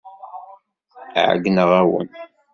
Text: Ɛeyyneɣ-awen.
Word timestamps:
Ɛeyyneɣ-awen. 1.27 2.09